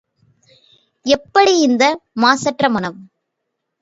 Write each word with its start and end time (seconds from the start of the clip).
எப்படி 1.05 1.53
இந்த 1.59 1.83
மாசற்ற 2.17 2.69
மனம்? 2.69 2.99